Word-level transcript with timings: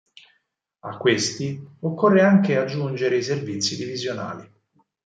A 0.79 0.97
questi, 0.97 1.61
occorre 1.81 2.23
anche 2.23 2.57
aggiungere 2.57 3.17
i 3.17 3.21
servizi 3.23 3.75
divisionali. 3.75 4.51